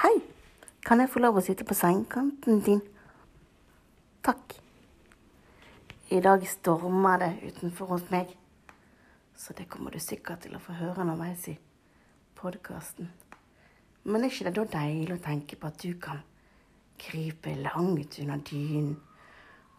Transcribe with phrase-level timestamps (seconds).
[0.00, 0.22] Hei!
[0.80, 2.78] Kan jeg få lov å sitte på sengekanten din?
[4.24, 4.54] Takk.
[6.08, 8.32] I dag stormer det utenfor hos meg,
[9.36, 11.58] så det kommer du sikkert til å få høre underveis i
[12.40, 13.10] podkasten.
[14.08, 16.24] Men er ikke det da deilig å tenke på at du kan
[17.02, 18.96] krype langt under dynen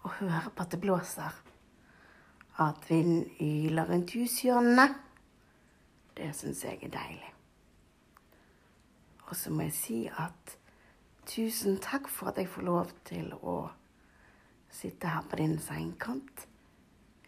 [0.03, 1.43] og høre på at det blåser?
[2.61, 4.91] At vinden yler rundt hushjørnene?
[6.13, 7.32] Det syns jeg er deilig.
[9.27, 10.57] Og så må jeg si at
[11.29, 13.57] tusen takk for at jeg får lov til å
[14.73, 16.47] sitte her på din sengekant.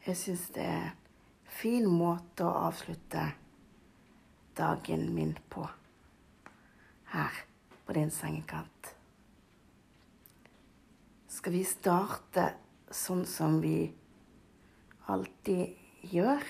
[0.06, 3.30] Jeg syns det er en fin måte å avslutte
[4.58, 5.66] dagen min på.
[7.14, 7.42] Her
[7.86, 8.96] på din sengekant.
[11.30, 12.46] Skal vi starte
[12.90, 13.90] sånn som vi
[15.12, 16.46] alltid gjør?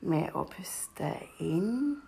[0.00, 1.10] Med å puste
[1.44, 2.00] inn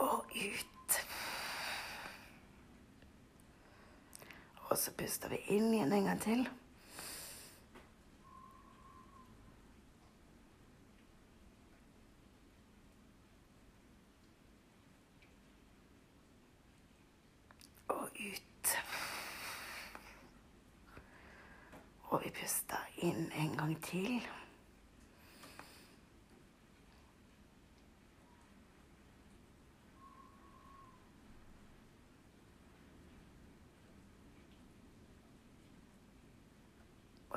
[0.00, 1.06] og ut.
[4.70, 6.48] Og så puster vi inn igjen en gang til.
[17.88, 18.72] Og ut.
[22.10, 24.33] Og vi puster inn en gang til.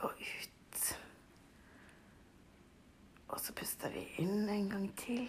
[0.04, 0.98] Og ut.
[3.28, 5.28] Og så puster vi inn en gang til.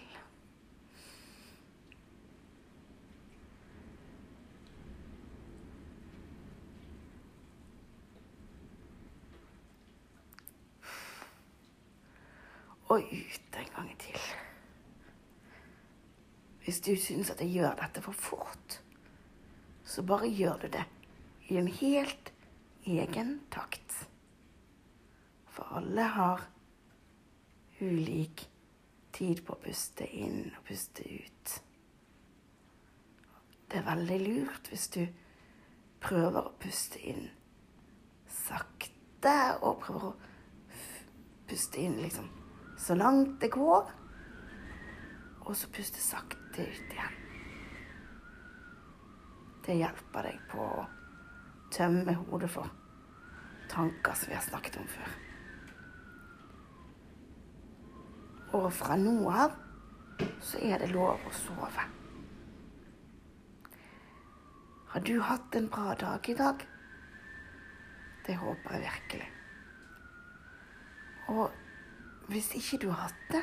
[12.89, 14.21] Og ut en gang til.
[16.65, 18.81] Hvis du syns at jeg gjør dette for fort,
[19.85, 20.85] så bare gjør du det
[21.49, 22.33] i en helt
[22.85, 23.88] egen takt.
[25.77, 26.45] Alle har
[27.81, 28.49] ulik
[29.13, 31.55] tid på å puste inn og puste ut.
[33.69, 35.03] Det er veldig lurt hvis du
[36.01, 37.29] prøver å puste inn
[38.33, 40.17] sakte og prøver å
[41.49, 42.29] puste inn liksom
[42.79, 43.95] så langt det går.
[45.49, 47.15] Og så puste sakte ut igjen.
[49.65, 50.85] Det hjelper deg på å
[51.73, 52.69] tømme hodet for
[53.69, 55.28] tanker som vi har snakket om før.
[58.57, 59.57] Og fra nå av
[60.41, 61.85] så er det lov å sove.
[64.89, 66.63] Har du hatt en bra dag i dag?
[68.27, 69.29] Det håper jeg virkelig.
[71.29, 71.53] Og
[72.33, 73.43] hvis ikke du har hatt det,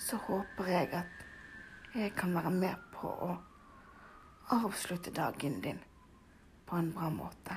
[0.00, 3.30] så håper jeg at jeg kan være med på å
[4.56, 5.80] avslutte dagen din
[6.68, 7.56] på en bra måte.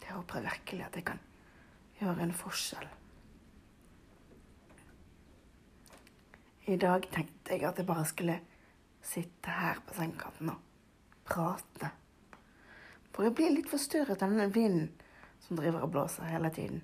[0.00, 1.24] Det håper jeg virkelig at jeg kan
[2.00, 2.95] gjøre en forskjell.
[6.66, 8.40] I dag tenkte jeg at jeg bare skulle
[9.06, 10.62] sitte her på sengekanten og
[11.28, 11.92] prate.
[13.14, 14.88] For jeg blir litt forstyrret av denne vinden
[15.44, 16.80] som driver og blåser hele tiden.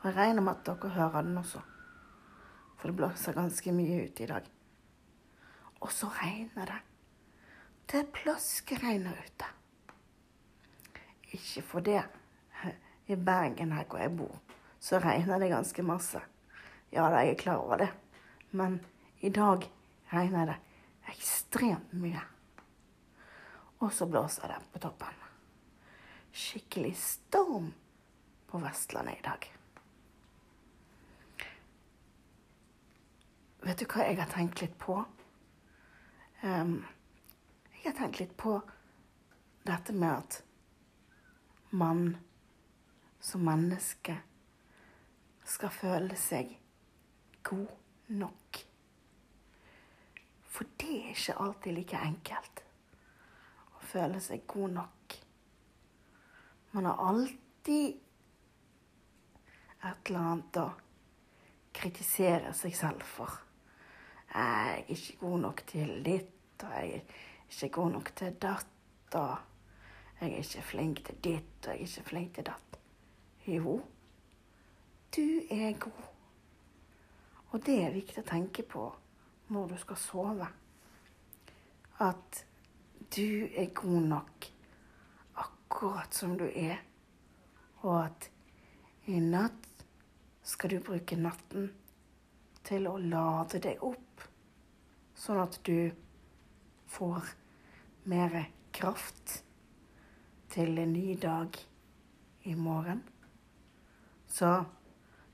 [0.00, 1.62] Og jeg regner med at dere hører den også.
[2.78, 4.50] For det blåser ganske mye ute i dag.
[5.78, 6.80] Og så regner det.
[7.88, 9.52] Det plaskeregner ute.
[11.38, 12.02] Ikke for det.
[13.06, 14.34] I Bergen, her hvor jeg bor,
[14.82, 16.20] så regner det ganske masse.
[16.92, 17.90] Ja da, jeg er klar over det.
[18.50, 18.80] Men
[19.20, 19.66] i dag
[20.12, 20.56] regner det
[21.12, 22.22] ekstremt mye.
[23.78, 25.14] Og så blåser det på toppen.
[26.32, 27.72] Skikkelig storm
[28.46, 29.48] på Vestlandet i dag.
[33.66, 35.00] Vet du hva jeg har tenkt litt på?
[36.42, 36.78] Um,
[37.80, 38.60] jeg har tenkt litt på
[39.66, 40.38] dette med at
[41.70, 42.16] man
[43.20, 44.14] som menneske
[45.48, 46.54] skal føle seg
[47.48, 47.74] god
[48.14, 48.67] nok.
[50.58, 52.62] For det er ikke alltid like enkelt
[53.78, 55.14] å føle seg god nok.
[56.74, 58.00] Man har alltid
[59.86, 60.66] et eller annet å
[61.78, 63.38] kritisere seg selv for.
[64.34, 69.14] Jeg er ikke god nok til ditt, og jeg er ikke god nok til datt,
[69.14, 72.80] og jeg er ikke flink til ditt, og jeg er ikke flink til datt.
[73.46, 73.80] Jo,
[75.14, 76.06] du er god.
[77.52, 78.90] Og det er viktig å tenke på
[79.48, 80.48] når du skal sove.
[81.98, 82.44] At
[83.16, 84.48] du er god nok
[85.34, 86.78] akkurat som du er,
[87.82, 88.30] og at
[89.08, 89.84] i natt
[90.42, 91.70] skal du bruke natten
[92.68, 94.24] til å lade deg opp,
[95.16, 95.90] sånn at du
[96.88, 97.32] får
[98.08, 98.38] mer
[98.72, 99.40] kraft
[100.52, 101.56] til en ny dag
[102.48, 103.02] i morgen.
[104.28, 104.64] Så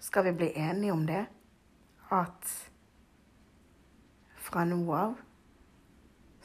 [0.03, 1.25] skal vi bli enige om det,
[2.11, 2.55] at
[4.55, 5.15] fra nå av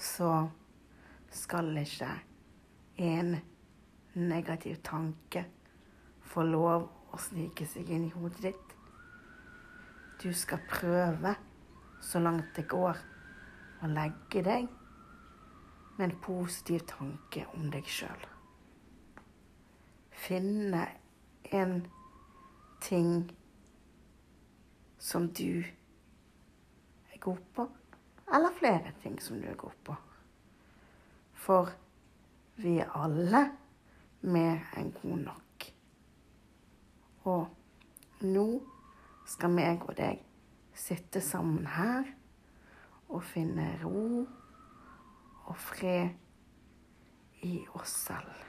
[0.01, 0.29] så
[1.29, 2.07] skal ikke
[3.05, 3.35] en
[4.15, 5.43] negativ tanke
[6.31, 8.73] få lov å snike seg inn i hodet ditt.
[10.23, 11.35] Du skal prøve
[12.01, 12.97] så langt det går
[13.85, 14.65] å legge deg
[15.99, 18.23] med en positiv tanke om deg sjøl.
[20.17, 20.87] Finne
[21.53, 21.83] en
[22.81, 23.29] ting
[24.97, 27.67] som du er god på,
[28.33, 29.95] eller flere ting som du god på.
[31.33, 31.71] For
[32.55, 33.45] vi er alle
[34.21, 35.67] mer enn gode nok.
[37.29, 37.47] Og
[38.25, 38.47] nå
[39.29, 40.21] skal meg og deg
[40.75, 42.07] sitte sammen her
[43.09, 44.25] og finne ro
[45.49, 46.09] og fred
[47.47, 48.45] i oss selv.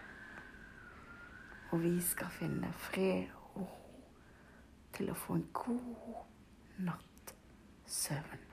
[1.71, 4.05] Og vi skal finne fred og ro
[4.97, 6.23] til å få en god
[6.83, 7.35] natt
[7.87, 8.50] søvn.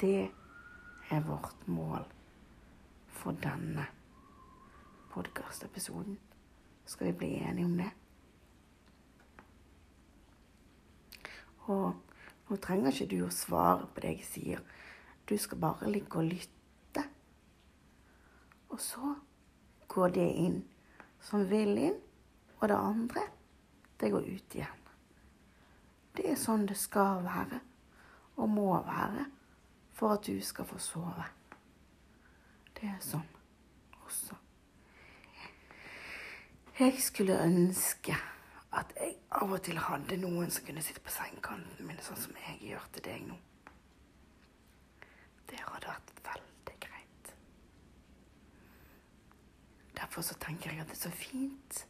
[0.00, 0.30] Det
[1.10, 2.04] er vårt mål
[3.06, 3.84] for denne
[5.12, 6.18] podkastepisoden.
[6.84, 7.90] Skal vi bli enige om det?
[11.66, 11.92] Og
[12.48, 14.62] nå trenger ikke du å svare på det jeg sier.
[15.28, 17.04] Du skal bare ligge og lytte.
[18.72, 19.12] Og så
[19.88, 20.62] går det inn
[21.20, 21.98] som vil inn,
[22.60, 23.26] og det andre,
[24.00, 24.80] det går ut igjen.
[26.16, 27.60] Det er sånn det skal være,
[28.40, 29.26] og må være,
[30.00, 31.24] for at du skal få sove.
[32.72, 33.26] Det er sånn
[34.00, 34.38] også.
[36.78, 38.16] Jeg skulle ønske
[38.72, 42.40] at jeg av og til hadde noen som kunne sitte på sengekanten min, sånn som
[42.46, 43.36] jeg gjør til deg nå.
[45.52, 47.32] Det hadde vært veldig greit.
[50.00, 51.84] Derfor så tenker jeg at det er så fint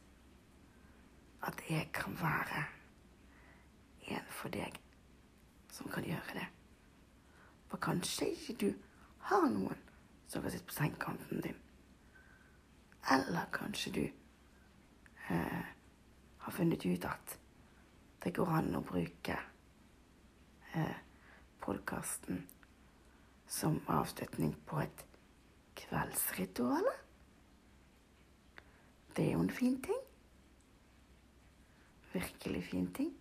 [1.47, 2.65] at jeg kan være
[4.11, 4.75] en for deg
[5.71, 6.51] som kan gjøre det.
[7.81, 8.73] Kanskje ikke du
[9.29, 9.77] har noen
[10.27, 11.57] som kan sitte på sengekanten din.
[13.11, 14.03] Eller kanskje du
[15.29, 15.65] eh,
[16.37, 17.37] har funnet ut at
[18.23, 19.37] det går an å bruke
[20.73, 20.97] eh,
[21.61, 22.45] podkasten
[23.47, 25.05] som avslutning på et
[25.81, 26.87] kveldsritual.
[29.15, 29.99] Det er jo en fin ting.
[32.13, 33.11] Virkelig fin ting.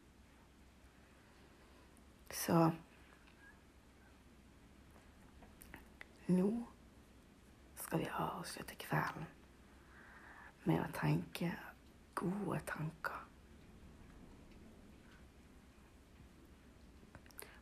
[2.30, 2.70] Så
[6.30, 6.50] nå
[7.76, 9.26] skal vi avslutte kvelden
[10.64, 11.50] med å tenke
[12.14, 13.26] gode tanker.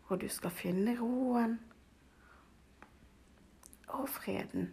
[0.09, 1.59] Og du skal finne roen
[3.89, 4.71] og freden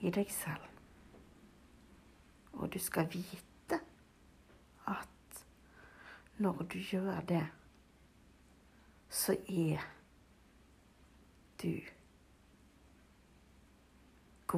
[0.00, 0.62] i deg selv.
[2.56, 3.80] Og du skal vite
[4.86, 5.42] at
[6.38, 7.44] når du gjør det,
[9.10, 9.82] så er
[11.62, 11.95] du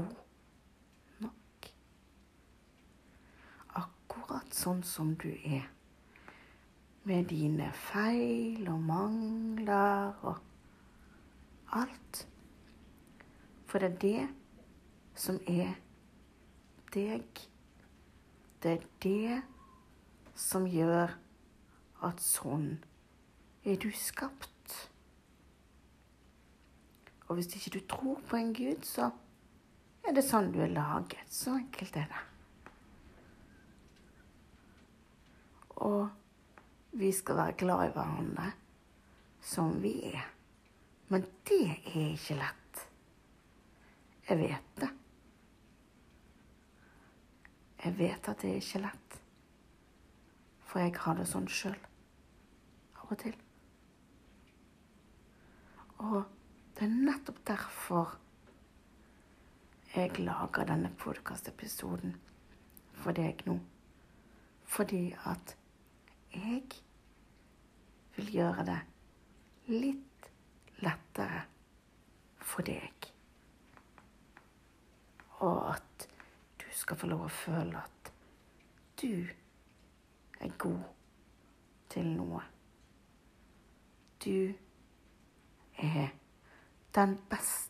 [0.03, 1.69] god
[4.29, 5.69] akkurat sånn som du er.
[7.09, 10.41] Med dine feil og mangler og
[11.73, 12.27] alt.
[13.69, 14.27] For det er det
[15.19, 15.77] som er
[16.95, 17.25] deg.
[18.63, 19.41] Det er det
[20.39, 21.15] som gjør
[22.05, 22.79] at sånn
[23.65, 24.77] er du skapt.
[27.29, 29.11] Og hvis ikke du tror på en Gud, så
[30.09, 31.29] er det sånn du er laget.
[31.29, 32.25] Så enkelt er det.
[35.85, 36.09] Og
[36.99, 38.47] vi skal være glad i hverandre
[39.45, 40.25] som vi er.
[41.13, 42.87] Men det er ikke lett.
[44.29, 44.89] Jeg vet det.
[47.85, 49.19] Jeg vet at det er ikke lett.
[50.69, 51.79] For jeg har det sånn sjøl.
[52.99, 53.37] Av og til.
[56.05, 56.19] Og
[56.77, 58.19] det er nettopp derfor
[59.99, 62.15] jeg lager denne podkastepisoden
[62.95, 63.57] for deg nå.
[64.69, 65.57] Fordi at
[66.35, 66.63] jeg
[68.17, 68.79] vil gjøre det
[69.73, 70.29] litt
[70.85, 71.41] lettere
[72.39, 73.09] for deg.
[75.43, 76.09] Og at
[76.63, 78.13] du skal få lov å føle at
[79.03, 79.27] du
[80.39, 80.85] er god
[81.91, 82.45] til noe.
[84.23, 84.55] Du
[85.79, 86.15] er
[86.95, 87.68] den beste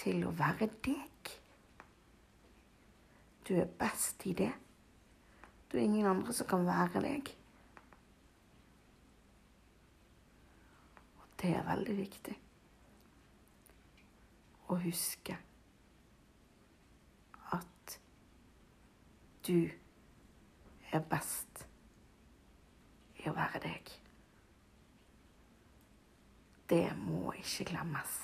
[0.00, 1.32] til å være deg.
[3.48, 4.52] Du er best i det.
[5.68, 7.32] Du er ingen andre som kan være deg.
[11.18, 12.36] Og det er veldig viktig
[14.70, 15.36] å huske
[17.56, 17.96] at
[19.46, 19.70] du
[20.90, 21.64] er best
[23.20, 23.96] i å være deg.
[26.70, 28.20] Det må ikke glemmes.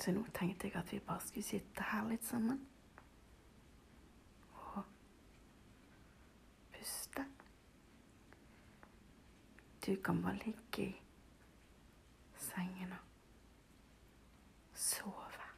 [0.00, 2.62] Så nå tenkte jeg at vi bare skulle sitte her litt sammen.
[4.56, 4.84] Og
[6.72, 7.26] puste.
[9.86, 10.94] Du kan bare ligge i
[12.40, 13.04] sengen og
[14.74, 15.50] sove.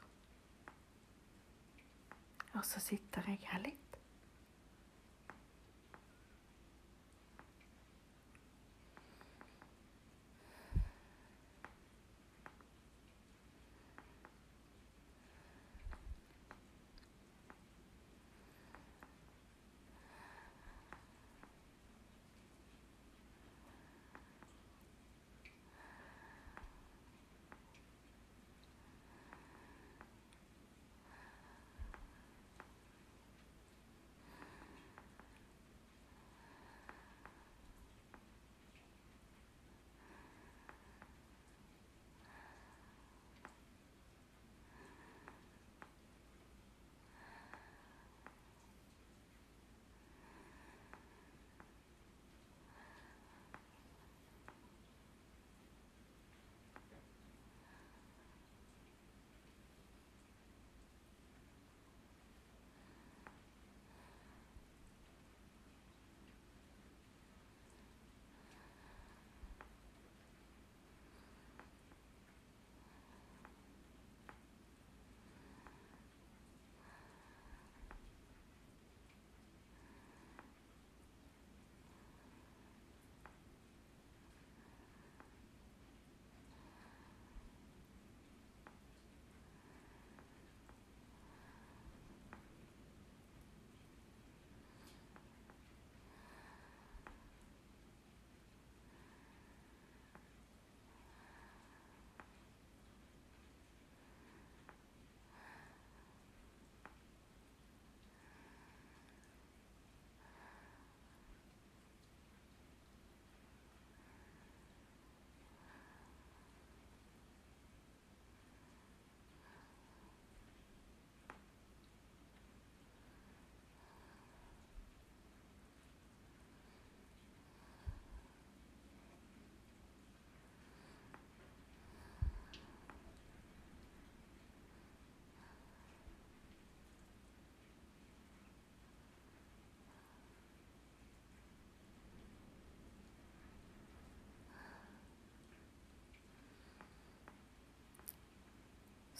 [2.52, 3.91] Og så sitter jeg her litt.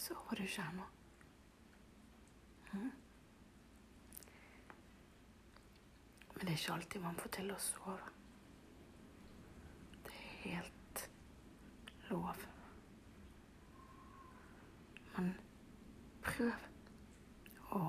[0.02, 0.82] Sover du ikke ennå?
[2.72, 2.90] Mm.
[6.34, 7.98] Men det er ikke alltid man får til å sove.
[10.06, 11.04] Det er helt
[12.10, 12.42] lov.
[15.16, 15.30] Men
[16.24, 16.66] prøv
[17.78, 17.84] å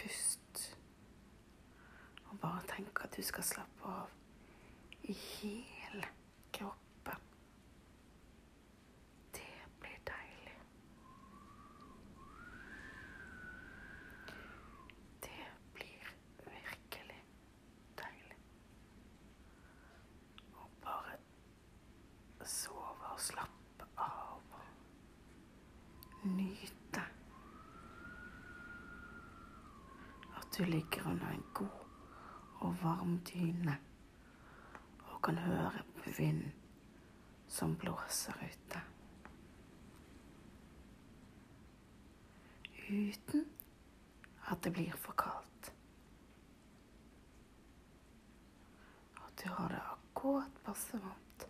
[0.00, 0.70] puste.
[2.30, 4.16] Og bare tenk at du skal slappe av
[5.10, 6.06] i hele
[6.54, 7.26] kroppen.
[9.34, 9.48] Det
[9.82, 10.56] blir deilig.
[15.26, 16.12] Det blir
[16.44, 17.20] virkelig
[17.98, 18.38] deilig.
[20.54, 21.18] Å bare
[22.46, 24.54] sove og slappe av
[26.20, 27.04] og nyte
[30.40, 31.86] at du ligger under en god
[32.60, 33.78] og varm dyne
[34.98, 36.52] og kan høre på vinden
[37.48, 38.80] som blåser ute.
[42.90, 43.46] Uten
[44.50, 45.72] at det blir for kaldt.
[49.16, 51.48] At du har det akkurat passe varmt.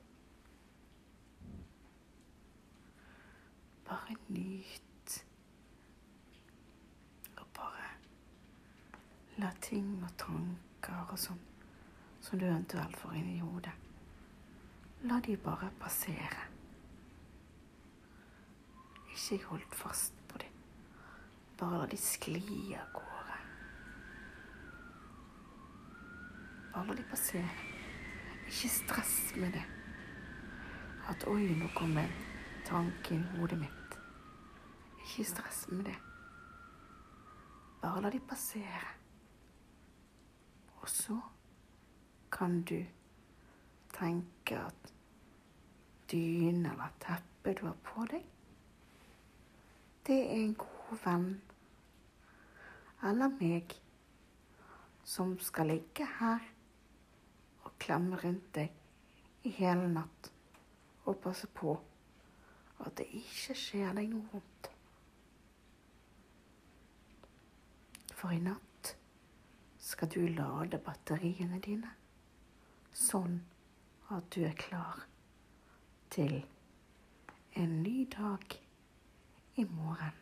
[3.85, 5.27] Bare nyt.
[7.37, 7.91] Og bare
[9.41, 11.39] la ting og tanker og sånn
[12.21, 13.73] som du eventuelt får inn i hodet,
[15.09, 16.43] la de bare passere.
[19.15, 20.59] Ikke holdt fast på dem.
[21.61, 23.39] Bare la de skli av gårde.
[26.75, 27.57] Bare la de passere.
[28.45, 29.65] Ikke stress med det.
[31.09, 32.13] At 'oi, nå kom en
[32.65, 34.01] tanke inn i hodet mitt'.
[35.01, 35.99] Ikke stress med det.
[37.83, 39.00] Bare la de passere.
[40.91, 41.17] Så
[42.33, 42.81] kan du
[43.95, 44.93] tenke at
[46.11, 48.25] dynen eller teppet du har på deg,
[50.07, 51.29] det er en god venn
[53.07, 53.77] eller meg
[55.07, 56.43] som skal ligge her
[57.65, 60.33] og klemme rundt deg i hele natt
[61.07, 61.77] og passe på
[62.81, 64.71] at det ikke skjer deg noe vondt.
[68.17, 68.70] For i natt
[69.91, 71.91] skal du lade batteriene dine
[72.95, 73.41] sånn
[74.15, 75.05] at du er klar
[76.15, 76.37] til
[77.59, 78.55] en ny dag
[79.59, 80.15] i morgen.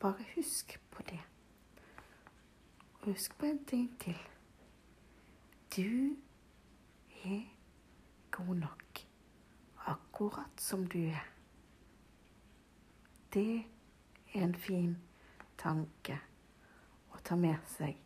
[0.00, 1.20] Bare husk på det.
[2.92, 4.20] Og husk på en ting til.
[5.76, 6.16] Du
[7.24, 7.42] er
[8.30, 9.06] god nok
[9.86, 11.24] akkurat som du er.
[13.34, 13.64] Det
[14.34, 14.96] er en fin
[15.58, 16.18] tanke
[17.12, 17.96] å ta med seg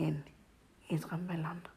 [0.00, 0.22] inn
[0.88, 1.68] i drømmeland.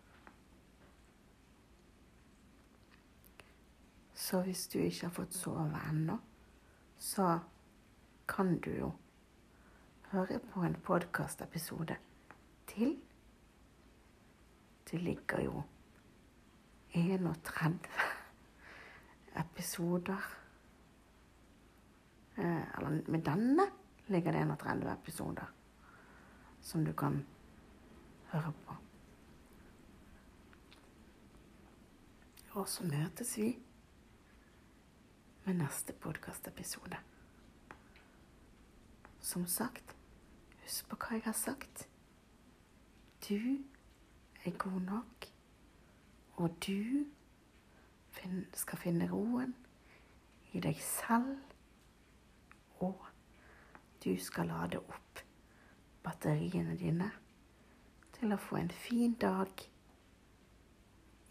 [4.15, 6.17] Så hvis du ikke har fått sove ennå,
[6.98, 7.39] så
[8.27, 8.91] kan du jo
[10.12, 11.98] høre på en podkastepisode
[12.72, 12.96] til.
[14.89, 15.63] Det ligger jo
[16.95, 17.80] 31
[19.36, 20.30] episoder
[22.38, 23.67] eh, med denne
[24.08, 25.52] ligger det 31 episoder
[26.62, 27.26] som du kan
[28.32, 28.76] høre på.
[32.56, 33.50] Og så møtes vi
[35.46, 36.98] med neste podkastepisode.
[39.20, 39.96] Som sagt,
[40.63, 41.88] husk på hva jeg har sagt.
[43.28, 43.38] Du
[44.46, 45.28] er god nok,
[46.36, 47.06] og du
[48.54, 49.54] skal finne roen
[50.54, 51.38] i deg selv,
[52.80, 53.06] og
[54.06, 55.22] du skal lade opp
[56.06, 57.08] batteriene dine
[58.13, 59.63] til å få en fin dag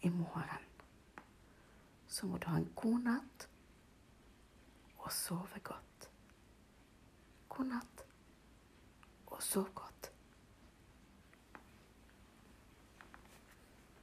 [0.03, 0.65] i morgen.
[2.07, 3.47] Så må du ha en god natt
[4.97, 6.09] og sove godt.
[7.49, 8.03] God natt
[9.31, 10.11] og sov godt.